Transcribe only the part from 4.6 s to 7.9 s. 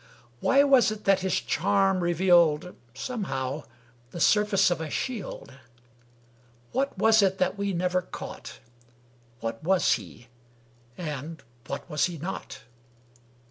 of a shield? What was it that we